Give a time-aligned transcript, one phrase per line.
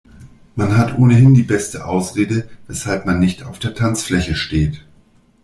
[0.55, 4.83] Man hat ohnehin die beste Ausrede, weshalb man nicht auf der Tanzfläche steht.